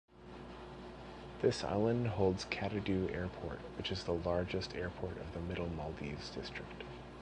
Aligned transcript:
This 1.43 1.63
island 1.63 2.07
holds 2.07 2.45
Kadhdhoo 2.45 3.11
Airport, 3.13 3.59
which 3.77 3.91
is 3.91 4.03
the 4.03 4.13
largest 4.15 4.73
Airport 4.73 5.17
of 5.19 5.31
the 5.35 5.41
Middle-Maldives 5.41 6.31
District. 6.31 6.83